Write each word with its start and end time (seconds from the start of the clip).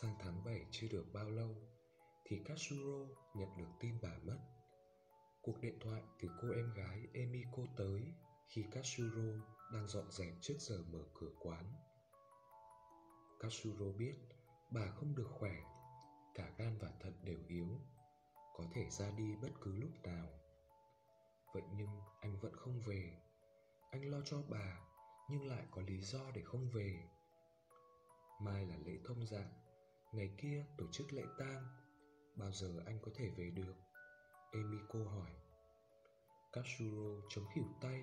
Sang 0.00 0.14
tháng 0.18 0.44
7 0.44 0.66
chưa 0.70 0.88
được 0.88 1.04
bao 1.12 1.30
lâu 1.30 1.56
thì 2.24 2.40
Katsuro 2.44 3.14
nhận 3.34 3.56
được 3.56 3.68
tin 3.80 3.98
bà 4.02 4.18
mất. 4.26 4.38
Cuộc 5.42 5.60
điện 5.60 5.78
thoại 5.80 6.02
từ 6.20 6.28
cô 6.42 6.48
em 6.50 6.74
gái 6.74 7.06
Emiko 7.12 7.62
tới 7.76 8.02
khi 8.48 8.64
Katsuro 8.72 9.44
đang 9.72 9.88
dọn 9.88 10.10
dẹp 10.10 10.32
trước 10.40 10.54
giờ 10.58 10.82
mở 10.92 10.98
cửa 11.14 11.30
quán. 11.40 11.64
Katsuro 13.40 13.92
biết 13.98 14.14
bà 14.70 14.86
không 14.86 15.14
được 15.14 15.28
khỏe, 15.30 15.56
cả 16.34 16.50
gan 16.58 16.78
và 16.78 16.90
thận 17.00 17.12
đều 17.24 17.38
yếu, 17.48 17.68
có 18.56 18.64
thể 18.72 18.90
ra 18.90 19.10
đi 19.10 19.36
bất 19.42 19.50
cứ 19.60 19.72
lúc 19.72 19.90
nào. 20.02 20.28
Vậy 21.54 21.62
nhưng 21.76 22.00
anh 22.20 22.38
vẫn 22.40 22.56
không 22.56 22.80
về. 22.86 23.12
Anh 23.90 24.10
lo 24.10 24.18
cho 24.24 24.42
bà 24.48 24.80
nhưng 25.30 25.46
lại 25.46 25.66
có 25.70 25.82
lý 25.82 26.00
do 26.00 26.30
để 26.34 26.42
không 26.44 26.70
về. 26.70 27.08
Mai 28.40 28.66
là 28.66 28.76
lễ 28.76 28.98
thông 29.04 29.26
dạng 29.26 29.67
ngày 30.12 30.30
kia 30.38 30.64
tổ 30.78 30.84
chức 30.92 31.12
lễ 31.12 31.22
tang. 31.38 31.64
Bao 32.36 32.52
giờ 32.52 32.82
anh 32.86 32.98
có 33.02 33.10
thể 33.14 33.30
về 33.36 33.50
được? 33.50 33.74
Emiko 34.52 34.98
hỏi. 35.04 35.30
Katsuro 36.52 37.26
chống 37.28 37.44
khỉu 37.54 37.64
tay, 37.80 38.02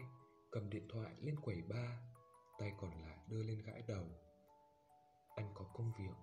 cầm 0.51 0.69
điện 0.69 0.87
thoại 0.89 1.15
lên 1.19 1.39
quầy 1.39 1.61
ba, 1.61 1.99
tay 2.59 2.71
còn 2.77 3.01
lại 3.01 3.17
đưa 3.27 3.43
lên 3.43 3.61
gãi 3.61 3.81
đầu. 3.87 4.05
Anh 5.35 5.51
có 5.55 5.65
công 5.73 5.91
việc, 5.99 6.15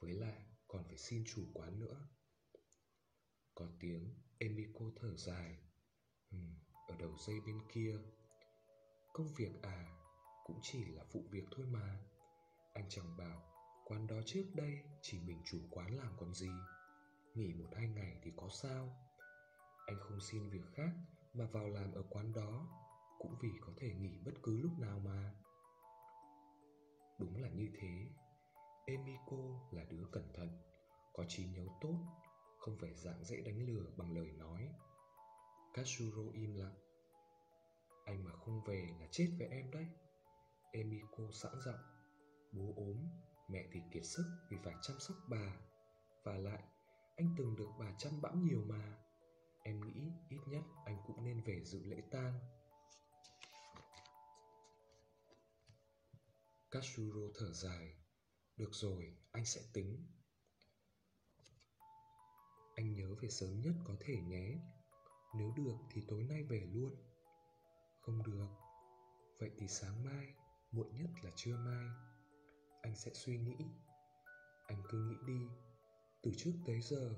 với 0.00 0.12
lại 0.12 0.42
còn 0.68 0.84
phải 0.84 0.98
xin 0.98 1.24
chủ 1.34 1.42
quán 1.54 1.80
nữa. 1.80 2.08
Có 3.54 3.66
tiếng 3.80 4.14
Emiko 4.38 4.84
thở 4.96 5.16
dài. 5.16 5.58
Ừ, 6.30 6.38
ở 6.88 6.96
đầu 6.98 7.16
dây 7.26 7.40
bên 7.46 7.58
kia. 7.72 7.98
Công 9.12 9.34
việc 9.36 9.62
à, 9.62 9.98
cũng 10.44 10.58
chỉ 10.62 10.84
là 10.84 11.04
phụ 11.12 11.24
việc 11.30 11.44
thôi 11.50 11.66
mà. 11.66 12.00
Anh 12.74 12.88
chàng 12.88 13.16
bảo 13.16 13.51
quán 13.84 14.06
đó 14.06 14.16
trước 14.26 14.44
đây 14.54 14.82
chỉ 15.02 15.20
mình 15.26 15.42
chủ 15.44 15.58
quán 15.70 15.96
làm 15.96 16.12
còn 16.18 16.34
gì. 16.34 16.50
Nghỉ 17.34 17.54
một 17.54 17.68
hai 17.76 17.88
ngày 17.88 18.20
thì 18.22 18.30
có 18.36 18.48
sao. 18.48 18.96
Anh 19.86 19.96
không 20.00 20.20
xin 20.20 20.50
việc 20.50 20.64
khác 20.74 20.90
mà 21.34 21.46
vào 21.52 21.68
làm 21.68 21.92
ở 21.92 22.02
quán 22.10 22.32
đó 22.32 22.68
cũng 23.18 23.36
vì 23.42 23.48
có 23.60 23.72
thể 23.76 23.94
nghỉ 23.94 24.18
bất 24.24 24.32
cứ 24.42 24.58
lúc 24.58 24.72
nào 24.78 24.98
mà. 24.98 25.34
Đúng 27.18 27.42
là 27.42 27.48
như 27.48 27.68
thế. 27.80 28.08
Emiko 28.86 29.36
là 29.70 29.84
đứa 29.90 30.04
cẩn 30.12 30.32
thận, 30.34 30.48
có 31.12 31.24
trí 31.28 31.44
nhớ 31.44 31.66
tốt, 31.80 31.98
không 32.58 32.78
phải 32.80 32.94
dạng 32.94 33.24
dễ 33.24 33.40
đánh 33.40 33.66
lừa 33.66 33.90
bằng 33.96 34.12
lời 34.12 34.32
nói. 34.32 34.68
Katsuro 35.74 36.22
im 36.32 36.54
lặng. 36.54 36.74
Anh 38.04 38.24
mà 38.24 38.32
không 38.32 38.64
về 38.64 38.88
là 39.00 39.06
chết 39.10 39.28
với 39.38 39.48
em 39.48 39.70
đấy. 39.70 39.86
Emiko 40.72 41.30
sẵn 41.32 41.52
giọng. 41.64 41.80
Bố 42.52 42.72
ốm, 42.76 42.96
mẹ 43.52 43.64
thì 43.72 43.80
kiệt 43.92 44.04
sức 44.04 44.24
vì 44.50 44.56
phải 44.64 44.74
chăm 44.82 44.96
sóc 45.00 45.16
bà. 45.28 45.56
Và 46.24 46.32
lại, 46.32 46.62
anh 47.16 47.34
từng 47.38 47.56
được 47.56 47.68
bà 47.78 47.92
chăm 47.98 48.20
bẵm 48.22 48.44
nhiều 48.44 48.64
mà. 48.64 48.98
Em 49.62 49.80
nghĩ 49.80 50.12
ít 50.28 50.40
nhất 50.46 50.62
anh 50.84 50.96
cũng 51.06 51.24
nên 51.24 51.42
về 51.46 51.64
dự 51.64 51.84
lễ 51.84 52.02
tang. 52.10 52.38
Katsuro 56.70 57.20
thở 57.34 57.52
dài. 57.52 57.96
Được 58.56 58.70
rồi, 58.72 59.16
anh 59.32 59.44
sẽ 59.44 59.60
tính. 59.72 60.06
Anh 62.74 62.94
nhớ 62.94 63.14
về 63.22 63.28
sớm 63.28 63.60
nhất 63.60 63.74
có 63.84 63.94
thể 64.00 64.14
nhé. 64.22 64.58
Nếu 65.34 65.52
được 65.56 65.76
thì 65.90 66.02
tối 66.08 66.24
nay 66.24 66.42
về 66.50 66.60
luôn. 66.72 66.92
Không 68.00 68.22
được. 68.22 68.48
Vậy 69.40 69.50
thì 69.58 69.68
sáng 69.68 70.04
mai, 70.04 70.34
muộn 70.70 70.96
nhất 70.96 71.10
là 71.22 71.30
trưa 71.36 71.56
mai. 71.56 71.88
Anh 72.82 72.96
sẽ 72.96 73.10
suy 73.14 73.38
nghĩ. 73.38 73.56
Anh 74.66 74.82
cứ 74.88 74.98
nghĩ 74.98 75.16
đi. 75.26 75.48
Từ 76.22 76.30
trước 76.36 76.52
tới 76.66 76.80
giờ, 76.80 77.14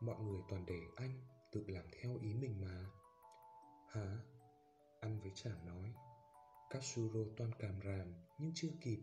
mọi 0.00 0.20
người 0.20 0.40
toàn 0.48 0.66
để 0.66 0.80
anh 0.96 1.20
tự 1.52 1.64
làm 1.68 1.84
theo 1.92 2.18
ý 2.20 2.34
mình 2.34 2.60
mà. 2.60 2.86
Hả? 3.88 4.18
Anh 5.00 5.20
với 5.20 5.32
chàng 5.34 5.66
nói. 5.66 5.94
Katsuro 6.70 7.20
toan 7.36 7.52
càm 7.58 7.80
ràm 7.84 8.14
nhưng 8.38 8.52
chưa 8.54 8.70
kịp 8.80 8.98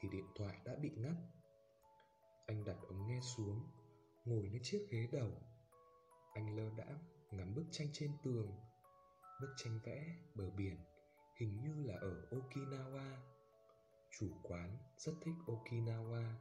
thì 0.00 0.08
điện 0.08 0.26
thoại 0.34 0.58
đã 0.64 0.74
bị 0.82 0.90
ngắt. 0.96 1.16
Anh 2.46 2.64
đặt 2.64 2.76
ống 2.88 3.06
nghe 3.06 3.20
xuống, 3.20 3.66
ngồi 4.24 4.48
lên 4.48 4.62
chiếc 4.62 4.86
ghế 4.90 5.08
đầu. 5.12 5.30
Anh 6.34 6.56
lơ 6.56 6.70
đãng 6.76 6.98
ngắm 7.30 7.54
bức 7.54 7.64
tranh 7.70 7.88
trên 7.92 8.10
tường. 8.22 8.50
Bức 9.40 9.54
tranh 9.56 9.80
vẽ 9.84 10.16
bờ 10.34 10.50
biển 10.50 10.76
hình 11.40 11.60
như 11.60 11.86
là 11.86 11.94
ở 11.94 12.26
Okinawa. 12.30 13.16
Chủ 14.20 14.28
quán 14.42 14.78
rất 14.96 15.12
thích 15.22 15.34
Okinawa. 15.46 16.34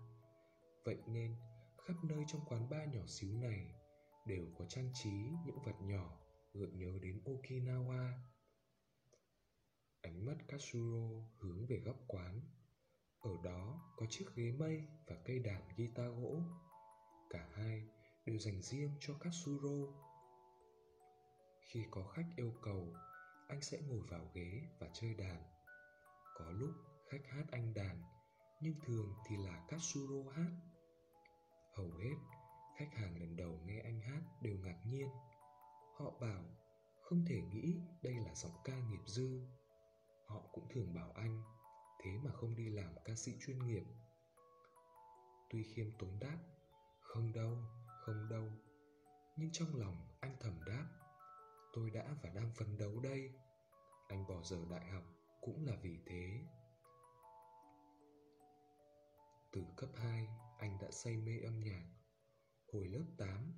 Vậy 0.86 0.98
nên 1.08 1.36
khắp 1.78 1.94
nơi 2.04 2.24
trong 2.28 2.42
quán 2.46 2.70
bar 2.70 2.90
nhỏ 2.90 3.02
xíu 3.08 3.38
này 3.38 3.76
đều 4.26 4.46
có 4.58 4.66
trang 4.70 4.90
trí 4.94 5.12
những 5.46 5.60
vật 5.66 5.82
nhỏ 5.82 6.20
gợi 6.54 6.70
nhớ 6.72 7.00
đến 7.02 7.22
Okinawa. 7.26 8.12
Ánh 10.02 10.26
mắt 10.26 10.38
Katsuro 10.48 11.28
hướng 11.40 11.66
về 11.66 11.78
góc 11.86 11.96
quán. 12.08 12.42
Ở 13.20 13.32
đó 13.44 13.94
có 13.98 14.06
chiếc 14.10 14.26
ghế 14.36 14.52
mây 14.52 14.88
và 15.08 15.16
cây 15.26 15.40
đàn 15.40 15.62
guitar 15.78 16.12
gỗ. 16.22 16.42
Cả 17.30 17.50
hai 17.54 17.88
đều 18.26 18.40
dành 18.40 18.62
riêng 18.62 18.92
cho 19.00 19.14
Katsuro. 19.20 19.94
Khi 21.62 21.86
có 21.92 22.04
khách 22.04 22.28
yêu 22.36 22.54
cầu, 22.62 22.94
anh 23.48 23.62
sẽ 23.62 23.82
ngồi 23.82 24.02
vào 24.10 24.32
ghế 24.34 24.62
và 24.80 24.90
chơi 24.94 25.14
đàn. 25.14 25.44
Có 26.36 26.52
lúc 26.52 26.87
khách 27.10 27.28
hát 27.28 27.44
anh 27.52 27.74
đàn, 27.74 28.04
nhưng 28.62 28.76
thường 28.86 29.14
thì 29.30 29.38
là 29.38 29.66
Katsuro 29.68 30.32
hát. 30.36 30.52
Hầu 31.78 31.92
hết, 31.92 32.16
khách 32.80 32.94
hàng 32.94 33.20
lần 33.20 33.36
đầu 33.36 33.60
nghe 33.66 33.80
anh 33.80 34.02
hát 34.02 34.22
đều 34.42 34.58
ngạc 34.58 34.78
nhiên. 34.86 35.08
Họ 36.00 36.12
bảo 36.22 36.44
không 37.02 37.26
thể 37.30 37.42
nghĩ 37.42 37.82
đây 38.02 38.14
là 38.14 38.36
giọng 38.36 38.62
ca 38.64 38.80
nghiệp 38.80 39.04
dư. 39.06 39.42
Họ 40.28 40.44
cũng 40.52 40.68
thường 40.70 40.94
bảo 40.94 41.12
anh 41.12 41.44
thế 42.04 42.18
mà 42.24 42.32
không 42.32 42.56
đi 42.56 42.70
làm 42.70 42.96
ca 43.06 43.16
sĩ 43.16 43.32
chuyên 43.40 43.60
nghiệp. 43.60 43.84
Tuy 45.50 45.64
khiêm 45.64 45.88
tốn 46.00 46.20
đáp, 46.20 46.38
không 47.02 47.34
đâu, 47.34 47.58
không 48.02 48.30
đâu. 48.30 48.48
Nhưng 49.38 49.50
trong 49.52 49.76
lòng 49.76 50.08
anh 50.20 50.38
thầm 50.40 50.64
đáp, 50.68 50.88
tôi 51.74 51.90
đã 51.90 52.16
và 52.24 52.30
đang 52.30 52.52
phấn 52.56 52.78
đấu 52.78 53.00
đây. 53.00 53.32
Anh 54.08 54.28
bỏ 54.28 54.42
giờ 54.44 54.58
đại 54.70 54.92
học 54.92 55.04
cũng 55.42 55.66
là 55.66 55.74
vì 55.82 56.00
thế. 56.06 56.46
Từ 59.58 59.64
cấp 59.76 59.90
2, 59.96 60.28
anh 60.58 60.78
đã 60.82 60.92
say 60.92 61.18
mê 61.18 61.40
âm 61.44 61.60
nhạc. 61.60 61.84
Hồi 62.74 62.88
lớp 62.88 63.06
8, 63.18 63.54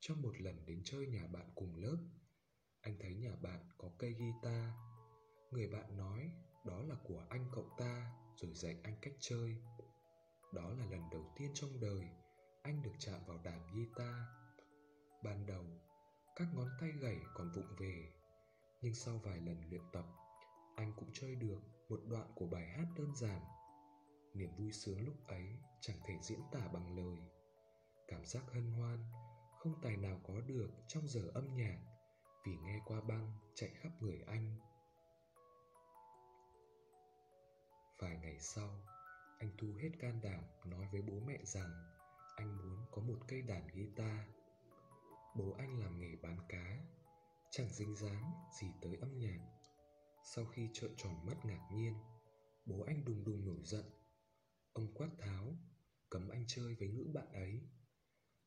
trong 0.00 0.22
một 0.22 0.40
lần 0.40 0.66
đến 0.66 0.80
chơi 0.84 1.06
nhà 1.06 1.26
bạn 1.26 1.52
cùng 1.54 1.76
lớp, 1.76 1.96
anh 2.80 2.96
thấy 3.00 3.14
nhà 3.14 3.36
bạn 3.42 3.68
có 3.78 3.90
cây 3.98 4.12
guitar. 4.12 4.70
Người 5.50 5.68
bạn 5.68 5.96
nói 5.96 6.30
đó 6.64 6.82
là 6.82 6.94
của 7.04 7.26
anh 7.28 7.50
cậu 7.52 7.70
ta 7.78 8.12
rồi 8.36 8.54
dạy 8.54 8.80
anh 8.82 8.96
cách 9.02 9.12
chơi. 9.20 9.56
Đó 10.54 10.70
là 10.70 10.86
lần 10.90 11.10
đầu 11.10 11.32
tiên 11.36 11.50
trong 11.54 11.80
đời 11.80 12.08
anh 12.62 12.82
được 12.82 12.94
chạm 12.98 13.20
vào 13.26 13.38
đàn 13.38 13.66
guitar. 13.74 14.14
Ban 15.24 15.46
đầu, 15.46 15.64
các 16.36 16.48
ngón 16.54 16.68
tay 16.80 16.90
gầy 17.00 17.16
còn 17.34 17.52
vụng 17.52 17.76
về, 17.78 18.12
nhưng 18.82 18.94
sau 18.94 19.18
vài 19.18 19.40
lần 19.40 19.70
luyện 19.70 19.82
tập, 19.92 20.04
anh 20.76 20.92
cũng 20.96 21.10
chơi 21.12 21.34
được 21.34 21.60
một 21.88 22.00
đoạn 22.08 22.32
của 22.34 22.46
bài 22.46 22.68
hát 22.68 22.86
đơn 22.96 23.14
giản. 23.16 23.59
Niềm 24.34 24.50
vui 24.56 24.72
sướng 24.72 25.04
lúc 25.04 25.26
ấy 25.26 25.46
chẳng 25.80 25.96
thể 26.04 26.14
diễn 26.22 26.40
tả 26.52 26.68
bằng 26.72 26.96
lời. 26.96 27.18
Cảm 28.08 28.24
giác 28.24 28.42
hân 28.52 28.72
hoan 28.72 29.04
không 29.58 29.80
tài 29.82 29.96
nào 29.96 30.20
có 30.24 30.40
được 30.40 30.70
trong 30.86 31.08
giờ 31.08 31.30
âm 31.34 31.54
nhạc 31.56 31.78
vì 32.46 32.52
nghe 32.56 32.80
qua 32.84 33.00
băng 33.00 33.32
chạy 33.54 33.70
khắp 33.74 33.90
người 34.00 34.20
anh. 34.26 34.58
Vài 37.98 38.16
ngày 38.16 38.40
sau, 38.40 38.70
anh 39.38 39.50
thu 39.58 39.74
hết 39.82 39.90
can 40.00 40.20
đảm 40.22 40.44
nói 40.64 40.86
với 40.92 41.02
bố 41.02 41.20
mẹ 41.26 41.38
rằng 41.44 41.70
anh 42.36 42.56
muốn 42.56 42.86
có 42.90 43.02
một 43.02 43.18
cây 43.28 43.42
đàn 43.42 43.68
guitar. 43.74 44.18
Bố 45.36 45.52
anh 45.58 45.80
làm 45.80 46.00
nghề 46.00 46.16
bán 46.22 46.38
cá, 46.48 46.78
chẳng 47.50 47.68
dính 47.68 47.96
dáng 47.96 48.32
gì 48.60 48.66
tới 48.82 48.96
âm 49.00 49.18
nhạc. 49.18 49.38
Sau 50.24 50.44
khi 50.44 50.68
trợn 50.72 50.94
tròn 50.96 51.26
mắt 51.26 51.44
ngạc 51.44 51.68
nhiên, 51.72 51.94
bố 52.66 52.84
anh 52.86 53.04
đùng 53.04 53.24
đùng 53.24 53.44
nổi 53.44 53.60
giận. 53.64 53.84
Ông 54.72 54.94
quát 54.94 55.10
tháo, 55.18 55.44
cấm 56.10 56.28
anh 56.28 56.44
chơi 56.48 56.74
với 56.74 56.88
ngữ 56.88 57.10
bạn 57.14 57.32
ấy. 57.32 57.60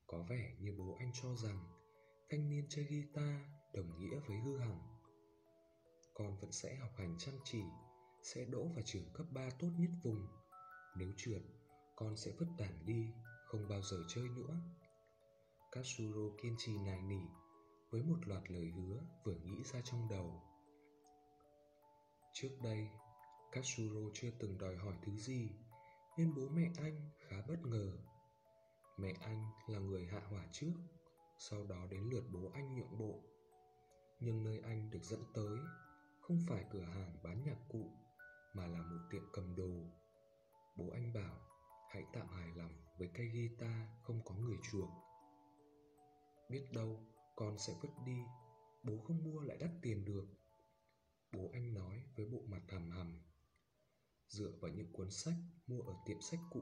Có 0.07 0.25
vẻ 0.29 0.55
như 0.59 0.75
bố 0.77 0.95
anh 0.99 1.11
cho 1.13 1.35
rằng 1.35 1.59
thanh 2.29 2.49
niên 2.49 2.65
chơi 2.69 2.85
guitar 2.85 3.41
đồng 3.73 3.99
nghĩa 3.99 4.19
với 4.27 4.37
hư 4.37 4.57
hỏng. 4.57 4.81
Con 6.13 6.39
vẫn 6.39 6.51
sẽ 6.51 6.75
học 6.75 6.91
hành 6.97 7.15
chăm 7.19 7.35
chỉ, 7.43 7.63
sẽ 8.23 8.45
đỗ 8.45 8.67
vào 8.67 8.83
trường 8.85 9.13
cấp 9.13 9.27
3 9.31 9.49
tốt 9.59 9.69
nhất 9.77 9.91
vùng. 10.03 10.27
Nếu 10.97 11.11
trượt, 11.17 11.41
con 11.95 12.17
sẽ 12.17 12.31
vứt 12.39 12.47
đàn 12.57 12.85
đi, 12.85 13.05
không 13.45 13.67
bao 13.69 13.81
giờ 13.81 13.97
chơi 14.07 14.29
nữa. 14.29 14.59
Katsuro 15.71 16.35
kiên 16.41 16.55
trì 16.57 16.77
nài 16.85 17.01
nỉ 17.01 17.21
với 17.89 18.03
một 18.03 18.27
loạt 18.27 18.51
lời 18.51 18.71
hứa 18.75 19.01
vừa 19.23 19.35
nghĩ 19.35 19.63
ra 19.63 19.81
trong 19.83 20.07
đầu. 20.09 20.41
Trước 22.33 22.57
đây, 22.63 22.87
Katsuro 23.51 24.09
chưa 24.13 24.29
từng 24.39 24.57
đòi 24.57 24.75
hỏi 24.75 24.95
thứ 25.05 25.17
gì, 25.17 25.49
nên 26.18 26.33
bố 26.36 26.50
mẹ 26.50 26.71
anh 26.77 27.10
khá 27.19 27.42
bất 27.48 27.65
ngờ. 27.65 27.92
Mẹ 28.98 29.13
anh 29.21 29.51
là 29.68 29.80
người 29.80 30.06
hạ 30.06 30.21
hỏa 30.30 30.48
trước, 30.51 30.74
sau 31.38 31.65
đó 31.65 31.88
đến 31.89 32.10
lượt 32.12 32.24
bố 32.33 32.51
anh 32.54 32.75
nhượng 32.75 32.98
bộ. 32.98 33.24
Nhưng 34.19 34.44
nơi 34.44 34.60
anh 34.60 34.89
được 34.89 35.04
dẫn 35.04 35.24
tới 35.33 35.57
không 36.21 36.39
phải 36.48 36.65
cửa 36.71 36.83
hàng 36.83 37.18
bán 37.24 37.44
nhạc 37.44 37.57
cụ 37.69 37.92
mà 38.54 38.68
là 38.68 38.81
một 38.81 39.00
tiệm 39.12 39.24
cầm 39.33 39.56
đồ. 39.56 39.83
Bố 40.77 40.89
anh 40.94 41.13
bảo 41.13 41.39
hãy 41.89 42.04
tạm 42.13 42.27
hài 42.27 42.48
lòng 42.56 42.71
với 42.98 43.09
cây 43.13 43.27
guitar 43.27 43.88
không 44.04 44.21
có 44.25 44.36
người 44.36 44.57
chuộc. 44.71 44.89
Biết 46.50 46.66
đâu 46.74 47.06
con 47.36 47.57
sẽ 47.57 47.74
vứt 47.81 47.89
đi, 48.06 48.19
bố 48.83 48.94
không 49.07 49.24
mua 49.24 49.42
lại 49.42 49.57
đắt 49.57 49.71
tiền 49.81 50.06
được. 50.06 50.25
Bố 51.33 51.50
anh 51.54 51.74
nói 51.74 52.04
với 52.16 52.25
bộ 52.25 52.42
mặt 52.48 52.62
hầm 52.71 52.92
hầm. 52.92 53.32
Dựa 54.33 54.51
vào 54.62 54.71
những 54.71 54.94
cuốn 54.94 55.12
sách 55.12 55.33
mua 55.68 55.81
ở 55.81 55.94
tiệm 56.06 56.21
sách 56.21 56.39
cũ, 56.51 56.62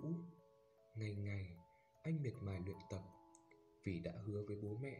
ngày 0.95 1.15
ngày 1.15 1.57
anh 2.03 2.23
miệt 2.23 2.33
mài 2.41 2.59
luyện 2.65 2.77
tập 2.89 3.01
vì 3.83 3.99
đã 3.99 4.11
hứa 4.25 4.43
với 4.47 4.57
bố 4.63 4.77
mẹ 4.81 4.95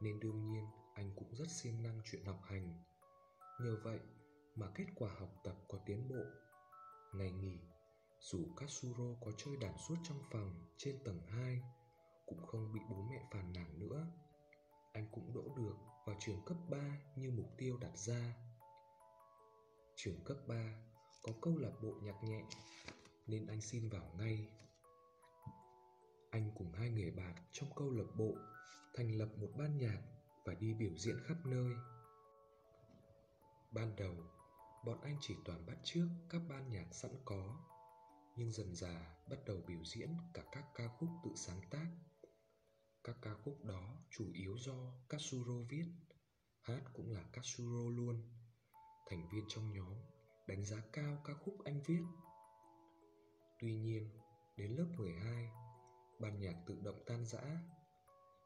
nên 0.00 0.20
đương 0.20 0.44
nhiên 0.44 0.64
anh 0.94 1.12
cũng 1.16 1.34
rất 1.34 1.50
siêng 1.50 1.82
năng 1.82 2.00
chuyện 2.04 2.24
học 2.24 2.40
hành. 2.44 2.82
Nhờ 3.60 3.76
vậy 3.84 3.98
mà 4.54 4.66
kết 4.74 4.84
quả 4.94 5.10
học 5.18 5.28
tập 5.44 5.56
có 5.68 5.78
tiến 5.86 6.08
bộ. 6.08 6.24
Ngày 7.14 7.32
nghỉ, 7.32 7.58
dù 8.20 8.38
Katsuro 8.56 9.14
có 9.20 9.32
chơi 9.36 9.56
đàn 9.56 9.78
suốt 9.78 9.96
trong 10.02 10.18
phòng 10.30 10.66
trên 10.76 10.98
tầng 11.04 11.20
2 11.28 11.60
cũng 12.26 12.46
không 12.46 12.72
bị 12.72 12.80
bố 12.90 12.96
mẹ 13.10 13.22
phàn 13.30 13.52
nàn 13.52 13.78
nữa. 13.78 14.06
Anh 14.92 15.08
cũng 15.12 15.34
đỗ 15.34 15.54
được 15.56 15.76
vào 16.06 16.16
trường 16.20 16.44
cấp 16.46 16.56
3 16.70 16.78
như 17.16 17.30
mục 17.30 17.46
tiêu 17.58 17.78
đặt 17.80 17.98
ra. 17.98 18.34
Trường 19.96 20.24
cấp 20.24 20.36
3 20.48 20.86
có 21.26 21.32
câu 21.42 21.56
lạc 21.56 21.72
bộ 21.82 21.94
nhạc 22.02 22.24
nhẹ 22.24 22.42
nên 23.26 23.46
anh 23.46 23.60
xin 23.60 23.88
vào 23.88 24.14
ngay 24.18 24.48
anh 26.30 26.50
cùng 26.54 26.72
hai 26.72 26.90
người 26.90 27.10
bạn 27.10 27.34
trong 27.52 27.68
câu 27.76 27.90
lạc 27.90 28.16
bộ 28.16 28.34
thành 28.96 29.18
lập 29.18 29.28
một 29.38 29.50
ban 29.58 29.78
nhạc 29.78 30.02
và 30.44 30.54
đi 30.54 30.74
biểu 30.74 30.96
diễn 30.96 31.16
khắp 31.24 31.46
nơi. 31.46 31.74
Ban 33.72 33.96
đầu, 33.96 34.14
bọn 34.84 35.00
anh 35.02 35.16
chỉ 35.20 35.34
toàn 35.44 35.66
bắt 35.66 35.76
chước 35.84 36.08
các 36.30 36.42
ban 36.48 36.68
nhạc 36.68 36.94
sẵn 36.94 37.10
có, 37.24 37.56
nhưng 38.36 38.52
dần 38.52 38.74
dà 38.74 39.16
bắt 39.30 39.38
đầu 39.46 39.60
biểu 39.68 39.84
diễn 39.84 40.08
cả 40.34 40.42
các 40.52 40.64
ca 40.74 40.88
khúc 40.88 41.08
tự 41.24 41.30
sáng 41.36 41.60
tác. 41.70 41.86
Các 43.04 43.16
ca 43.22 43.34
khúc 43.34 43.64
đó 43.64 43.96
chủ 44.10 44.24
yếu 44.32 44.58
do 44.58 44.92
Katsuro 45.08 45.54
viết, 45.68 45.86
hát 46.60 46.82
cũng 46.92 47.10
là 47.10 47.22
Katsuro 47.32 47.90
luôn. 47.90 48.30
Thành 49.10 49.28
viên 49.32 49.44
trong 49.48 49.72
nhóm 49.72 49.94
đánh 50.46 50.64
giá 50.64 50.76
cao 50.92 51.18
các 51.24 51.36
khúc 51.44 51.54
anh 51.64 51.80
viết. 51.86 52.02
Tuy 53.58 53.76
nhiên, 53.76 54.10
đến 54.56 54.70
lớp 54.70 54.86
12, 54.98 55.50
ban 56.20 56.40
nhạc 56.40 56.54
tự 56.66 56.80
động 56.82 57.02
tan 57.06 57.26
rã. 57.26 57.42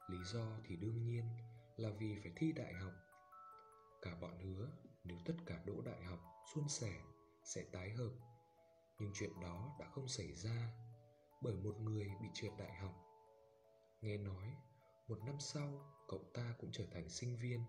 Lý 0.08 0.18
do 0.24 0.46
thì 0.64 0.76
đương 0.76 1.02
nhiên 1.02 1.24
là 1.76 1.90
vì 1.98 2.18
phải 2.22 2.32
thi 2.36 2.52
đại 2.52 2.74
học. 2.74 2.92
Cả 4.02 4.14
bọn 4.20 4.38
hứa 4.38 4.68
nếu 5.04 5.18
tất 5.24 5.34
cả 5.46 5.62
đỗ 5.66 5.82
đại 5.82 6.04
học 6.04 6.20
suôn 6.54 6.68
sẻ 6.68 7.00
sẽ 7.44 7.64
tái 7.72 7.90
hợp. 7.90 8.10
Nhưng 8.98 9.10
chuyện 9.14 9.40
đó 9.40 9.76
đã 9.78 9.88
không 9.90 10.08
xảy 10.08 10.32
ra 10.32 10.72
bởi 11.42 11.54
một 11.56 11.80
người 11.80 12.10
bị 12.22 12.28
trượt 12.34 12.52
đại 12.58 12.74
học. 12.74 12.94
Nghe 14.00 14.16
nói 14.16 14.56
một 15.08 15.18
năm 15.26 15.36
sau 15.40 15.92
cậu 16.08 16.24
ta 16.34 16.54
cũng 16.58 16.70
trở 16.72 16.86
thành 16.92 17.08
sinh 17.08 17.36
viên 17.36 17.60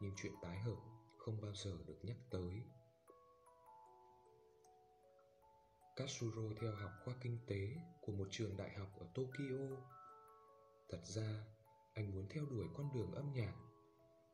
nhưng 0.00 0.12
chuyện 0.16 0.32
tái 0.42 0.58
hợp 0.58 0.76
không 1.18 1.40
bao 1.40 1.54
giờ 1.54 1.78
được 1.86 1.98
nhắc 2.02 2.16
tới. 2.30 2.62
Katsuro 5.96 6.42
theo 6.60 6.72
học 6.72 6.90
khoa 7.04 7.14
kinh 7.20 7.38
tế 7.46 7.76
của 8.00 8.12
một 8.12 8.28
trường 8.30 8.56
đại 8.56 8.70
học 8.70 8.88
ở 9.00 9.06
Tokyo. 9.14 9.82
Thật 10.88 11.00
ra, 11.04 11.44
anh 11.94 12.14
muốn 12.14 12.26
theo 12.30 12.46
đuổi 12.46 12.66
con 12.74 12.92
đường 12.94 13.12
âm 13.12 13.32
nhạc, 13.32 13.54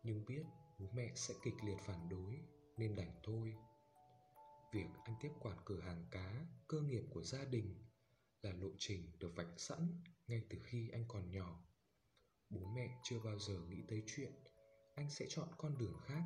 nhưng 0.02 0.26
biết 0.26 0.42
bố 0.78 0.86
mẹ 0.94 1.12
sẽ 1.14 1.34
kịch 1.42 1.54
liệt 1.64 1.76
phản 1.80 2.08
đối 2.08 2.40
nên 2.76 2.96
đành 2.96 3.20
thôi. 3.22 3.54
Việc 4.72 4.86
anh 5.04 5.14
tiếp 5.20 5.30
quản 5.40 5.56
cửa 5.64 5.80
hàng 5.80 6.06
cá, 6.10 6.46
cơ 6.68 6.80
nghiệp 6.80 7.02
của 7.10 7.22
gia 7.22 7.44
đình 7.44 7.74
là 8.42 8.52
lộ 8.52 8.68
trình 8.78 9.12
được 9.18 9.32
vạch 9.36 9.54
sẵn 9.56 10.02
ngay 10.26 10.42
từ 10.50 10.58
khi 10.62 10.90
anh 10.92 11.04
còn 11.08 11.30
nhỏ. 11.30 11.64
Bố 12.50 12.60
mẹ 12.76 13.00
chưa 13.02 13.18
bao 13.24 13.38
giờ 13.38 13.54
nghĩ 13.68 13.82
tới 13.88 14.02
chuyện 14.06 14.32
anh 14.94 15.10
sẽ 15.10 15.26
chọn 15.28 15.48
con 15.58 15.78
đường 15.78 15.98
khác. 16.04 16.22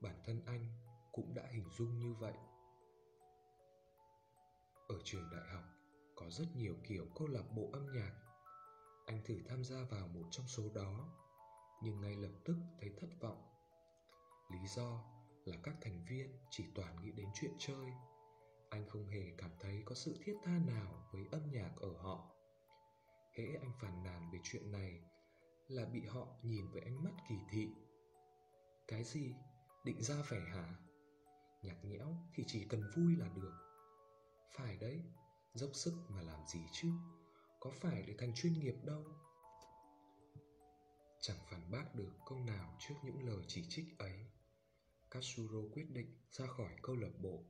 Bản 0.00 0.22
thân 0.24 0.42
anh 0.46 0.66
cũng 1.12 1.34
đã 1.34 1.42
hình 1.52 1.70
dung 1.70 1.98
như 1.98 2.14
vậy. 2.14 2.34
Ở 4.88 4.98
trường 5.04 5.30
đại 5.30 5.48
học 5.52 5.64
có 6.16 6.30
rất 6.30 6.56
nhiều 6.56 6.74
kiểu 6.84 7.06
câu 7.18 7.28
lạc 7.28 7.44
bộ 7.56 7.70
âm 7.72 7.92
nhạc. 7.92 8.12
Anh 9.06 9.20
thử 9.24 9.38
tham 9.48 9.64
gia 9.64 9.82
vào 9.90 10.08
một 10.08 10.24
trong 10.30 10.46
số 10.48 10.62
đó, 10.74 11.08
nhưng 11.82 12.00
ngay 12.00 12.16
lập 12.16 12.32
tức 12.44 12.56
thấy 12.80 12.90
thất 13.00 13.08
vọng. 13.20 13.42
Lý 14.52 14.58
do 14.76 15.04
là 15.44 15.56
các 15.62 15.74
thành 15.80 16.04
viên 16.08 16.38
chỉ 16.50 16.64
toàn 16.74 16.96
nghĩ 17.02 17.12
đến 17.12 17.26
chuyện 17.34 17.52
chơi. 17.58 17.92
Anh 18.70 18.88
không 18.88 19.06
hề 19.06 19.32
cảm 19.38 19.50
thấy 19.60 19.82
có 19.84 19.94
sự 19.94 20.18
thiết 20.24 20.34
tha 20.44 20.58
nào 20.66 21.08
với 21.12 21.22
âm 21.32 21.50
nhạc 21.50 21.70
ở 21.80 21.92
họ. 21.98 22.30
Hễ 23.32 23.44
anh 23.60 23.72
phàn 23.80 24.02
nàn 24.04 24.30
về 24.32 24.38
chuyện 24.42 24.72
này 24.72 25.00
là 25.68 25.84
bị 25.84 26.06
họ 26.06 26.26
nhìn 26.42 26.70
với 26.70 26.82
ánh 26.82 27.04
mắt 27.04 27.12
kỳ 27.28 27.36
thị. 27.50 27.68
Cái 28.88 29.04
gì? 29.04 29.34
Định 29.84 30.02
ra 30.02 30.22
vẻ 30.28 30.40
hả? 30.40 30.74
Nhạc 31.62 31.84
nhẽo 31.84 32.16
thì 32.34 32.44
chỉ 32.46 32.64
cần 32.68 32.82
vui 32.96 33.16
là 33.16 33.28
được 33.28 33.67
phải 34.56 34.76
đấy, 34.76 35.02
dốc 35.54 35.70
sức 35.72 35.92
mà 36.08 36.22
làm 36.22 36.46
gì 36.46 36.60
chứ, 36.72 36.88
có 37.60 37.70
phải 37.70 38.02
để 38.06 38.14
thành 38.18 38.34
chuyên 38.34 38.52
nghiệp 38.52 38.74
đâu. 38.84 39.04
Chẳng 41.20 41.38
phản 41.50 41.70
bác 41.70 41.94
được 41.94 42.12
câu 42.26 42.38
nào 42.38 42.76
trước 42.78 42.94
những 43.02 43.26
lời 43.26 43.44
chỉ 43.48 43.64
trích 43.68 43.98
ấy. 43.98 44.26
Katsuro 45.10 45.58
quyết 45.72 45.90
định 45.90 46.18
ra 46.30 46.46
khỏi 46.46 46.76
câu 46.82 46.96
lạc 46.96 47.12
bộ. 47.22 47.44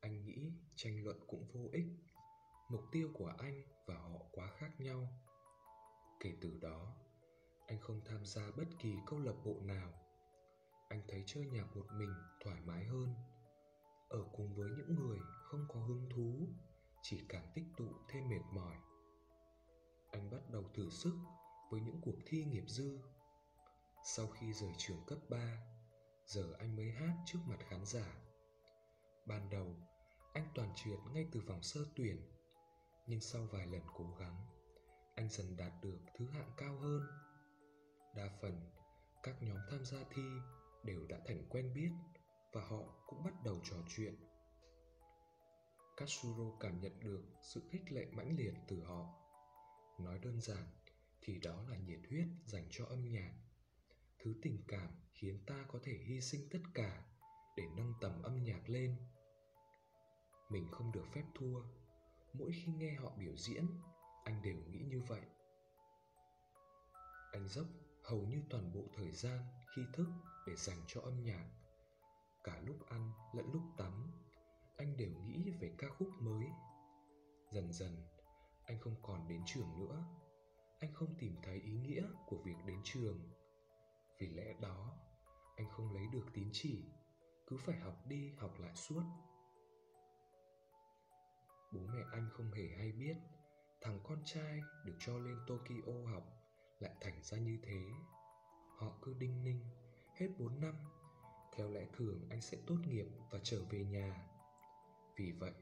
Anh 0.00 0.24
nghĩ 0.24 0.52
tranh 0.76 1.04
luận 1.04 1.20
cũng 1.26 1.48
vô 1.54 1.68
ích. 1.72 1.86
Mục 2.70 2.84
tiêu 2.92 3.10
của 3.14 3.34
anh 3.38 3.62
và 3.86 3.94
họ 3.94 4.18
quá 4.32 4.50
khác 4.58 4.80
nhau. 4.80 5.08
Kể 6.20 6.34
từ 6.40 6.58
đó, 6.62 6.96
anh 7.66 7.80
không 7.80 8.00
tham 8.04 8.26
gia 8.26 8.50
bất 8.56 8.66
kỳ 8.78 8.94
câu 9.06 9.18
lạc 9.18 9.36
bộ 9.44 9.60
nào. 9.62 9.92
Anh 10.88 11.02
thấy 11.08 11.24
chơi 11.26 11.46
nhạc 11.46 11.76
một 11.76 11.86
mình 11.92 12.14
thoải 12.44 12.60
mái 12.60 12.84
hơn 12.84 13.14
ở 14.08 14.24
cùng 14.32 14.54
với 14.54 14.70
những 14.76 14.94
người 14.94 15.18
không 15.56 15.66
có 15.68 15.86
hứng 15.86 16.08
thú, 16.14 16.48
chỉ 17.02 17.24
càng 17.28 17.52
tích 17.54 17.64
tụ 17.76 17.84
thêm 18.08 18.28
mệt 18.28 18.42
mỏi. 18.52 18.76
Anh 20.10 20.30
bắt 20.30 20.50
đầu 20.50 20.64
thử 20.74 20.90
sức 20.90 21.14
với 21.70 21.80
những 21.80 22.00
cuộc 22.02 22.16
thi 22.26 22.44
nghiệp 22.44 22.64
dư. 22.66 22.98
Sau 24.04 24.26
khi 24.26 24.52
rời 24.52 24.72
trường 24.78 25.04
cấp 25.06 25.18
3 25.28 25.62
giờ 26.26 26.54
anh 26.58 26.76
mới 26.76 26.90
hát 26.90 27.14
trước 27.26 27.38
mặt 27.46 27.58
khán 27.68 27.84
giả. 27.84 28.14
Ban 29.26 29.50
đầu, 29.50 29.76
anh 30.32 30.48
toàn 30.54 30.72
trượt 30.76 30.98
ngay 31.12 31.26
từ 31.32 31.40
vòng 31.40 31.62
sơ 31.62 31.80
tuyển, 31.96 32.16
nhưng 33.06 33.20
sau 33.20 33.42
vài 33.52 33.66
lần 33.66 33.82
cố 33.94 34.04
gắng, 34.18 34.46
anh 35.14 35.28
dần 35.30 35.56
đạt 35.56 35.72
được 35.82 35.98
thứ 36.18 36.26
hạng 36.28 36.52
cao 36.56 36.78
hơn. 36.78 37.02
Đa 38.16 38.28
phần, 38.42 38.60
các 39.22 39.42
nhóm 39.42 39.58
tham 39.70 39.84
gia 39.84 39.98
thi 40.10 40.22
đều 40.84 41.06
đã 41.08 41.18
thành 41.26 41.46
quen 41.50 41.74
biết 41.74 41.90
và 42.52 42.60
họ 42.60 42.82
cũng 43.06 43.24
bắt 43.24 43.34
đầu 43.44 43.60
trò 43.64 43.76
chuyện. 43.96 44.14
Katsuro 45.96 46.56
cảm 46.60 46.80
nhận 46.80 47.00
được 47.00 47.22
sự 47.42 47.62
khích 47.70 47.92
lệ 47.92 48.06
mãnh 48.12 48.36
liệt 48.36 48.54
từ 48.68 48.82
họ. 48.82 49.06
Nói 49.98 50.18
đơn 50.18 50.40
giản 50.40 50.66
thì 51.20 51.38
đó 51.38 51.62
là 51.68 51.76
nhiệt 51.76 52.00
huyết 52.10 52.26
dành 52.46 52.68
cho 52.70 52.84
âm 52.84 53.08
nhạc. 53.08 53.32
Thứ 54.18 54.34
tình 54.42 54.58
cảm 54.68 54.88
khiến 55.12 55.38
ta 55.46 55.64
có 55.68 55.78
thể 55.82 55.92
hy 55.92 56.20
sinh 56.20 56.48
tất 56.50 56.58
cả 56.74 57.04
để 57.56 57.64
nâng 57.76 57.92
tầm 58.00 58.22
âm 58.22 58.44
nhạc 58.44 58.68
lên. 58.68 58.96
Mình 60.50 60.68
không 60.70 60.92
được 60.92 61.04
phép 61.12 61.24
thua. 61.34 61.62
Mỗi 62.32 62.52
khi 62.52 62.72
nghe 62.72 62.94
họ 62.94 63.12
biểu 63.18 63.36
diễn, 63.36 63.66
anh 64.24 64.42
đều 64.42 64.56
nghĩ 64.56 64.78
như 64.78 65.00
vậy. 65.08 65.22
Anh 67.32 67.48
dốc 67.48 67.66
hầu 68.04 68.20
như 68.20 68.42
toàn 68.50 68.72
bộ 68.72 68.84
thời 68.94 69.12
gian 69.12 69.38
khi 69.74 69.82
thức 69.92 70.06
để 70.46 70.56
dành 70.56 70.78
cho 70.86 71.00
âm 71.00 71.22
nhạc 71.24 71.50
cả 72.44 72.60
lúc 72.66 72.76
ăn 72.88 73.12
lẫn 73.32 73.52
lúc 73.52 73.62
tắm 73.76 74.12
anh 74.76 74.96
đều 74.96 75.10
nghĩ 75.10 75.50
về 75.60 75.70
ca 75.78 75.88
khúc 75.88 76.08
mới. 76.20 76.46
Dần 77.52 77.72
dần, 77.72 77.96
anh 78.64 78.80
không 78.80 78.94
còn 79.02 79.28
đến 79.28 79.42
trường 79.46 79.78
nữa. 79.78 80.04
Anh 80.78 80.94
không 80.94 81.14
tìm 81.18 81.36
thấy 81.42 81.60
ý 81.60 81.72
nghĩa 81.72 82.02
của 82.26 82.36
việc 82.44 82.56
đến 82.66 82.80
trường. 82.84 83.30
Vì 84.18 84.26
lẽ 84.26 84.54
đó, 84.60 84.98
anh 85.56 85.68
không 85.70 85.92
lấy 85.92 86.06
được 86.12 86.24
tín 86.34 86.48
chỉ, 86.52 86.84
cứ 87.46 87.56
phải 87.56 87.76
học 87.76 88.06
đi 88.06 88.32
học 88.36 88.58
lại 88.58 88.74
suốt. 88.74 89.02
Bố 91.72 91.80
mẹ 91.94 92.02
anh 92.12 92.28
không 92.32 92.52
hề 92.52 92.68
hay 92.78 92.92
biết, 92.92 93.16
thằng 93.80 94.00
con 94.04 94.18
trai 94.24 94.60
được 94.84 94.96
cho 94.98 95.18
lên 95.18 95.36
tokyo 95.46 96.12
học 96.12 96.24
lại 96.80 96.94
thành 97.00 97.22
ra 97.22 97.38
như 97.38 97.58
thế. 97.62 97.90
Họ 98.76 98.98
cứ 99.02 99.14
đinh 99.14 99.44
ninh, 99.44 99.60
hết 100.14 100.28
4 100.38 100.60
năm, 100.60 100.74
theo 101.56 101.70
lẽ 101.70 101.86
thường 101.92 102.26
anh 102.30 102.40
sẽ 102.40 102.58
tốt 102.66 102.76
nghiệp 102.86 103.06
và 103.30 103.38
trở 103.42 103.64
về 103.70 103.84
nhà. 103.84 104.35
Vì 105.16 105.32
vậy, 105.32 105.52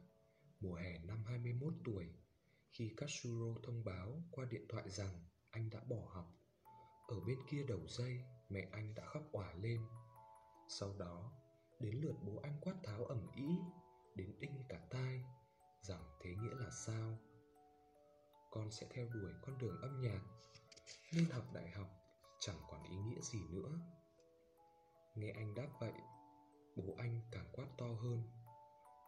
mùa 0.60 0.74
hè 0.74 0.98
năm 0.98 1.24
21 1.26 1.74
tuổi, 1.84 2.06
khi 2.70 2.94
Katsuro 2.96 3.60
thông 3.62 3.84
báo 3.84 4.22
qua 4.30 4.44
điện 4.50 4.66
thoại 4.68 4.90
rằng 4.90 5.24
anh 5.50 5.70
đã 5.70 5.80
bỏ 5.88 6.08
học. 6.08 6.26
Ở 7.08 7.20
bên 7.20 7.38
kia 7.50 7.64
đầu 7.68 7.80
dây, 7.88 8.20
mẹ 8.48 8.68
anh 8.72 8.94
đã 8.94 9.06
khóc 9.06 9.22
òa 9.32 9.52
lên. 9.52 9.80
Sau 10.68 10.94
đó, 10.98 11.32
đến 11.80 12.00
lượt 12.00 12.16
bố 12.22 12.40
anh 12.42 12.60
quát 12.60 12.74
tháo 12.84 13.04
ẩm 13.04 13.26
ý, 13.36 13.48
đến 14.14 14.32
đinh 14.40 14.64
cả 14.68 14.86
tai, 14.90 15.24
rằng 15.80 16.04
thế 16.20 16.30
nghĩa 16.30 16.54
là 16.54 16.70
sao? 16.86 17.18
Con 18.50 18.70
sẽ 18.70 18.86
theo 18.94 19.08
đuổi 19.08 19.32
con 19.42 19.58
đường 19.58 19.80
âm 19.82 20.00
nhạc, 20.00 20.20
nên 21.12 21.24
học 21.30 21.44
đại 21.52 21.70
học 21.70 21.88
chẳng 22.40 22.60
còn 22.70 22.82
ý 22.82 22.96
nghĩa 22.96 23.20
gì 23.20 23.38
nữa. 23.50 23.78
Nghe 25.14 25.30
anh 25.30 25.54
đáp 25.54 25.68
vậy, 25.80 25.92
bố 26.76 26.94
anh 26.98 27.20
càng 27.30 27.46
quát 27.52 27.66
to 27.78 27.86
hơn. 27.86 28.22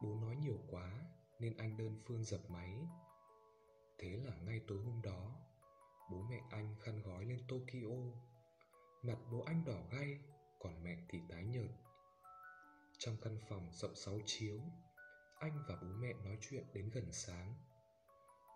Bố 0.02 0.14
nói 0.14 0.36
nhiều 0.36 0.58
quá 0.70 0.92
nên 1.38 1.56
anh 1.56 1.76
đơn 1.76 2.02
phương 2.06 2.24
dập 2.24 2.40
máy. 2.48 2.88
Thế 3.98 4.16
là 4.24 4.36
ngay 4.36 4.60
tối 4.68 4.78
hôm 4.84 5.02
đó, 5.02 5.36
bố 6.10 6.22
mẹ 6.30 6.40
anh 6.50 6.76
khăn 6.80 7.02
gói 7.02 7.24
lên 7.24 7.38
Tokyo. 7.48 7.96
Mặt 9.02 9.18
bố 9.32 9.42
anh 9.46 9.64
đỏ 9.64 9.82
gay, 9.90 10.18
còn 10.58 10.82
mẹ 10.84 10.96
thì 11.08 11.20
tái 11.28 11.44
nhợt. 11.44 11.70
Trong 12.98 13.16
căn 13.22 13.38
phòng 13.48 13.68
rộng 13.72 13.94
sáu 13.94 14.18
chiếu, 14.26 14.60
anh 15.38 15.64
và 15.68 15.76
bố 15.82 15.88
mẹ 15.88 16.12
nói 16.24 16.38
chuyện 16.40 16.64
đến 16.74 16.90
gần 16.90 17.12
sáng. 17.12 17.54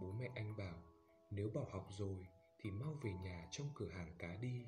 Bố 0.01 0.13
mẹ 0.13 0.29
anh 0.35 0.57
bảo 0.57 0.83
nếu 1.31 1.51
bỏ 1.55 1.67
học 1.73 1.87
rồi 1.91 2.27
thì 2.59 2.71
mau 2.71 2.95
về 3.03 3.13
nhà 3.13 3.49
trong 3.51 3.67
cửa 3.75 3.89
hàng 3.89 4.17
cá 4.19 4.37
đi. 4.37 4.67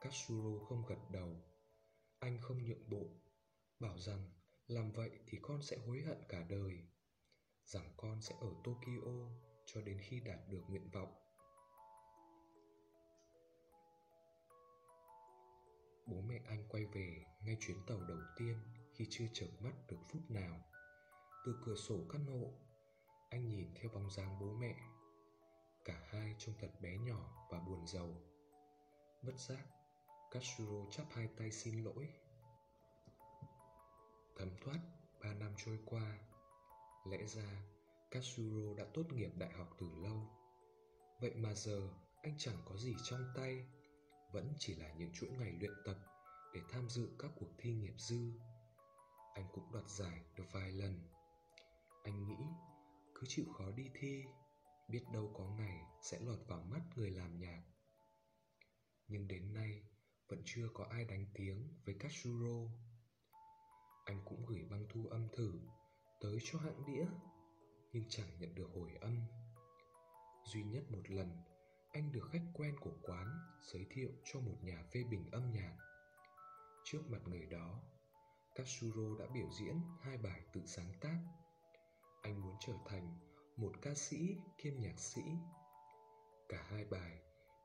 Katsuro 0.00 0.64
không 0.68 0.84
gật 0.86 1.10
đầu. 1.10 1.36
Anh 2.18 2.38
không 2.40 2.64
nhượng 2.64 2.90
bộ, 2.90 3.06
bảo 3.80 3.98
rằng 3.98 4.39
làm 4.70 4.92
vậy 4.92 5.10
thì 5.26 5.38
con 5.42 5.62
sẽ 5.62 5.76
hối 5.86 6.00
hận 6.00 6.18
cả 6.28 6.46
đời, 6.48 6.78
rằng 7.64 7.92
con 7.96 8.22
sẽ 8.22 8.34
ở 8.40 8.48
Tokyo 8.64 9.30
cho 9.66 9.80
đến 9.80 9.98
khi 10.00 10.20
đạt 10.20 10.38
được 10.48 10.62
nguyện 10.68 10.90
vọng. 10.90 11.14
Bố 16.06 16.20
mẹ 16.20 16.40
anh 16.46 16.68
quay 16.68 16.86
về 16.86 17.24
ngay 17.44 17.56
chuyến 17.60 17.76
tàu 17.86 18.00
đầu 18.08 18.18
tiên 18.36 18.56
khi 18.94 19.06
chưa 19.10 19.24
chợp 19.32 19.48
mắt 19.60 19.72
được 19.88 19.96
phút 20.08 20.22
nào. 20.30 20.60
Từ 21.44 21.54
cửa 21.64 21.76
sổ 21.76 22.06
căn 22.12 22.26
hộ, 22.26 22.52
anh 23.30 23.48
nhìn 23.48 23.74
theo 23.74 23.90
bóng 23.94 24.10
dáng 24.10 24.38
bố 24.40 24.52
mẹ. 24.60 24.74
Cả 25.84 26.02
hai 26.10 26.34
trông 26.38 26.54
thật 26.60 26.70
bé 26.80 26.98
nhỏ 26.98 27.48
và 27.50 27.60
buồn 27.60 27.86
giàu. 27.86 28.22
Bất 29.22 29.38
giác, 29.38 29.64
Katsuro 30.30 30.90
chắp 30.90 31.06
hai 31.10 31.28
tay 31.36 31.50
xin 31.50 31.84
lỗi. 31.84 32.08
Thấm 34.36 34.48
thoát 34.60 34.80
ba 35.22 35.34
năm 35.34 35.54
trôi 35.56 35.78
qua, 35.86 36.18
lẽ 37.06 37.26
ra 37.26 37.62
Katsuro 38.10 38.74
đã 38.76 38.84
tốt 38.94 39.12
nghiệp 39.12 39.30
đại 39.36 39.52
học 39.52 39.68
từ 39.78 39.86
lâu. 40.02 40.28
Vậy 41.20 41.34
mà 41.34 41.54
giờ 41.54 41.90
anh 42.22 42.34
chẳng 42.38 42.56
có 42.64 42.76
gì 42.76 42.94
trong 43.04 43.24
tay, 43.36 43.66
vẫn 44.32 44.52
chỉ 44.58 44.74
là 44.74 44.92
những 44.98 45.10
chuỗi 45.12 45.30
ngày 45.30 45.52
luyện 45.60 45.72
tập 45.84 45.96
để 46.54 46.60
tham 46.70 46.88
dự 46.88 47.08
các 47.18 47.30
cuộc 47.36 47.50
thi 47.58 47.74
nghiệp 47.74 47.94
dư. 47.98 48.32
Anh 49.34 49.44
cũng 49.52 49.72
đoạt 49.72 49.84
giải 49.88 50.20
được 50.36 50.44
vài 50.52 50.72
lần. 50.72 51.00
Anh 52.02 52.24
nghĩ 52.28 52.44
cứ 53.14 53.26
chịu 53.28 53.44
khó 53.58 53.70
đi 53.76 53.90
thi, 53.94 54.24
biết 54.88 55.04
đâu 55.12 55.32
có 55.34 55.44
ngày 55.44 55.80
sẽ 56.02 56.18
lọt 56.20 56.38
vào 56.48 56.62
mắt 56.62 56.80
người 56.96 57.10
làm 57.10 57.40
nhạc. 57.40 57.62
Nhưng 59.08 59.28
đến 59.28 59.52
nay 59.52 59.82
vẫn 60.28 60.42
chưa 60.44 60.68
có 60.74 60.84
ai 60.90 61.04
đánh 61.04 61.26
tiếng 61.34 61.68
với 61.84 61.94
Katsuro. 62.00 62.70
Anh 64.04 64.22
cũng 64.24 64.46
gửi 64.46 64.64
băng 64.70 64.86
thu 64.88 65.06
âm 65.10 65.28
thử 65.32 65.52
tới 66.20 66.38
cho 66.42 66.58
hãng 66.58 66.84
đĩa, 66.86 67.06
nhưng 67.92 68.04
chẳng 68.08 68.38
nhận 68.38 68.54
được 68.54 68.68
hồi 68.74 68.90
âm. 69.00 69.16
Duy 70.44 70.62
nhất 70.64 70.90
một 70.90 71.02
lần, 71.10 71.42
anh 71.92 72.12
được 72.12 72.28
khách 72.32 72.44
quen 72.54 72.76
của 72.80 72.92
quán 73.02 73.26
giới 73.60 73.86
thiệu 73.90 74.10
cho 74.24 74.40
một 74.40 74.56
nhà 74.62 74.84
phê 74.94 75.04
bình 75.10 75.30
âm 75.32 75.52
nhạc. 75.52 75.76
Trước 76.84 77.10
mặt 77.10 77.20
người 77.24 77.46
đó, 77.46 77.82
Katsuro 78.54 79.16
đã 79.18 79.26
biểu 79.34 79.50
diễn 79.58 79.80
hai 80.00 80.18
bài 80.18 80.40
tự 80.52 80.60
sáng 80.66 80.92
tác. 81.00 81.18
Anh 82.22 82.40
muốn 82.40 82.56
trở 82.60 82.72
thành 82.86 83.18
một 83.56 83.72
ca 83.82 83.94
sĩ 83.94 84.36
kiêm 84.58 84.74
nhạc 84.80 84.98
sĩ. 84.98 85.22
Cả 86.48 86.66
hai 86.70 86.84
bài 86.84 87.18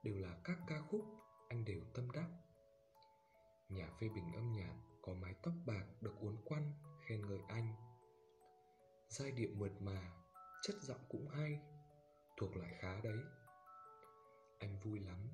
đều 0.03 0.17
là 0.17 0.37
các 0.43 0.57
ca 0.67 0.81
khúc 0.81 1.01
anh 1.49 1.65
đều 1.65 1.81
tâm 1.93 2.11
đắc. 2.11 2.29
Nhà 3.69 3.89
phê 3.99 4.09
bình 4.15 4.33
âm 4.35 4.51
nhạc 4.51 4.75
có 5.01 5.13
mái 5.13 5.33
tóc 5.43 5.53
bạc 5.65 5.85
Giai 9.17 9.31
điệu 9.31 9.49
mượt 9.55 9.71
mà, 9.81 10.11
chất 10.61 10.75
giọng 10.81 11.05
cũng 11.09 11.27
hay, 11.27 11.59
thuộc 12.37 12.57
lại 12.57 12.73
khá 12.79 13.01
đấy. 13.03 13.17
Anh 14.59 14.79
vui 14.83 14.99
lắm, 14.99 15.29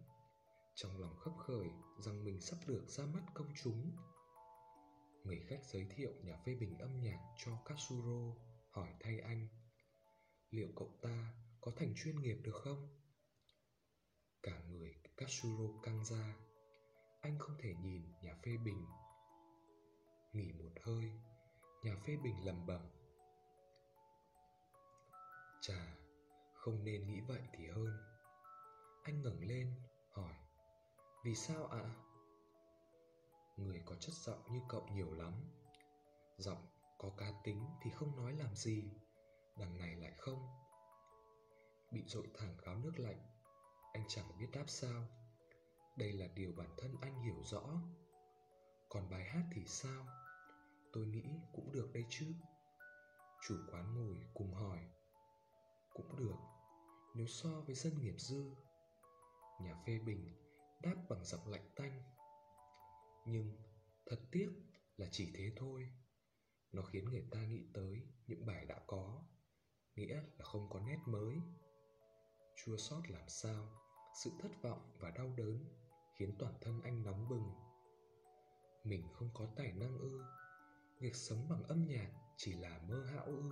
trong 0.76 0.98
lòng 0.98 1.18
khấp 1.18 1.32
khởi 1.48 1.68
rằng 2.00 2.24
mình 2.24 2.42
sắp 2.42 2.58
được 2.68 2.84
ra 2.88 3.06
mắt 3.06 3.22
công 3.34 3.48
chúng. 3.64 3.96
Người 5.24 5.40
khách 5.48 5.60
giới 5.66 5.86
thiệu 5.96 6.12
nhà 6.24 6.38
phê 6.46 6.56
bình 6.56 6.78
âm 6.78 7.02
nhạc 7.02 7.20
cho 7.38 7.52
Katsuro 7.66 8.42
hỏi 8.72 8.90
thay 9.00 9.20
anh 9.20 9.48
liệu 10.52 10.68
cậu 10.76 11.00
ta 11.02 11.34
có 11.62 11.72
thành 11.76 11.94
chuyên 11.96 12.22
nghiệp 12.22 12.38
được 12.44 12.56
không? 12.64 12.88
Cả 14.44 14.64
người 14.70 14.96
Katsuro 15.18 15.82
căng 15.84 16.06
ra 16.06 16.36
Anh 17.22 17.40
không 17.40 17.56
thể 17.60 17.74
nhìn 17.84 18.02
nhà 18.22 18.36
phê 18.46 18.52
bình 18.66 18.86
Nghỉ 20.34 20.52
một 20.52 20.72
hơi 20.82 21.12
Nhà 21.84 21.96
phê 22.08 22.18
bình 22.24 22.46
lầm 22.46 22.66
bẩm 22.66 23.01
Không 26.62 26.84
nên 26.84 27.08
nghĩ 27.08 27.22
vậy 27.28 27.42
thì 27.54 27.68
hơn. 27.68 27.98
Anh 29.04 29.22
ngẩng 29.22 29.48
lên, 29.48 29.76
hỏi, 30.12 30.34
Vì 31.24 31.36
sao 31.36 31.66
ạ? 31.66 31.80
À? 31.80 31.96
Người 33.58 33.82
có 33.86 33.96
chất 33.96 34.14
giọng 34.14 34.54
như 34.54 34.60
cậu 34.70 34.88
nhiều 34.94 35.14
lắm. 35.14 35.34
Giọng 36.38 36.68
có 36.98 37.10
cá 37.18 37.32
tính 37.44 37.66
thì 37.84 37.92
không 37.92 38.16
nói 38.16 38.34
làm 38.34 38.56
gì, 38.56 38.84
Đằng 39.58 39.78
này 39.78 39.96
lại 39.96 40.14
không. 40.18 40.48
Bị 41.92 42.04
dội 42.08 42.28
thẳng 42.34 42.58
gáo 42.66 42.76
nước 42.76 42.94
lạnh, 43.00 43.22
Anh 43.94 44.04
chẳng 44.08 44.38
biết 44.40 44.48
đáp 44.54 44.66
sao. 44.68 45.08
Đây 45.98 46.14
là 46.14 46.28
điều 46.36 46.52
bản 46.58 46.70
thân 46.78 46.96
anh 47.02 47.22
hiểu 47.24 47.44
rõ. 47.44 47.82
Còn 48.90 49.10
bài 49.10 49.24
hát 49.24 49.44
thì 49.52 49.66
sao? 49.68 50.06
Tôi 50.94 51.06
nghĩ 51.06 51.24
cũng 51.54 51.72
được 51.72 51.90
đây 51.94 52.06
chứ. 52.10 52.34
Chủ 53.48 53.56
quán 53.72 53.94
ngồi 53.94 54.18
cùng 54.34 54.54
hỏi 54.54 54.80
cũng 55.94 56.16
được. 56.16 56.38
Nếu 57.16 57.28
so 57.28 57.50
với 57.50 57.76
dân 57.76 58.00
nghiệp 58.00 58.16
dư, 58.18 58.44
Nhà 59.62 59.76
phê 59.86 60.00
bình 60.00 60.34
đáp 60.82 60.96
bằng 61.10 61.26
giọng 61.26 61.48
lạnh 61.48 61.70
tanh. 61.76 62.04
Nhưng 63.26 63.58
thật 64.06 64.20
tiếc 64.32 64.50
là 64.98 65.08
chỉ 65.12 65.32
thế 65.36 65.52
thôi. 65.56 65.90
Nó 66.72 66.82
khiến 66.82 67.06
người 67.06 67.26
ta 67.32 67.46
nghĩ 67.46 67.64
tới 67.74 68.02
những 68.28 68.46
bài 68.46 68.66
đã 68.66 68.80
có, 68.88 69.24
Nghĩa 69.96 70.22
là 70.38 70.46
không 70.46 70.70
có 70.70 70.80
nét 70.80 70.98
mới. 71.06 71.36
Chua 72.56 72.78
xót 72.78 73.10
làm 73.10 73.30
sao, 73.30 73.82
Sự 74.24 74.32
thất 74.40 74.52
vọng 74.62 74.92
và 75.00 75.12
đau 75.12 75.34
đớn 75.38 75.66
Khiến 76.16 76.36
toàn 76.40 76.54
thân 76.62 76.82
anh 76.82 77.04
nóng 77.04 77.28
bừng. 77.30 77.54
Mình 78.84 79.08
không 79.14 79.30
có 79.34 79.48
tài 79.56 79.72
năng 79.72 79.98
ư, 79.98 80.22
việc 81.00 81.16
sống 81.16 81.50
bằng 81.50 81.64
âm 81.64 81.88
nhạc 81.88 82.12
chỉ 82.38 82.54
là 82.54 82.80
mơ 82.90 83.04
hão 83.04 83.26
ư. 83.26 83.52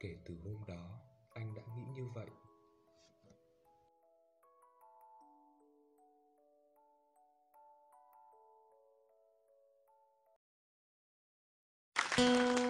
Kể 0.00 0.16
từ 0.24 0.38
hôm 0.44 0.64
đó 0.66 1.07
anh 1.38 1.54
đã 1.54 1.62
nghĩ 1.76 1.84
như 1.94 2.08
vậy. 2.14 2.26
E 12.16 12.67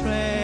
train. 0.00 0.41